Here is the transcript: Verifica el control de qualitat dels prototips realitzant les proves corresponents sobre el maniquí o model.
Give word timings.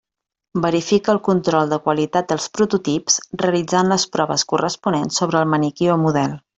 Verifica 0.61 1.13
el 1.13 1.19
control 1.27 1.69
de 1.75 1.79
qualitat 1.89 2.33
dels 2.33 2.49
prototips 2.57 3.21
realitzant 3.45 3.95
les 3.95 4.09
proves 4.17 4.49
corresponents 4.55 5.23
sobre 5.23 5.45
el 5.45 5.57
maniquí 5.57 5.97
o 5.99 6.05
model. 6.09 6.39